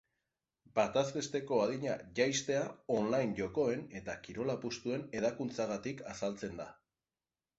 Bataz 0.77 1.03
besteko 1.17 1.57
adina 1.65 1.97
jaistea 2.19 2.63
online 2.95 3.37
jokoen 3.41 3.85
eta 4.01 4.15
kirol 4.27 4.53
apustuen 4.55 5.03
hedakuntzagatik 5.19 6.05
azaltzen 6.15 6.61
da. 6.63 6.67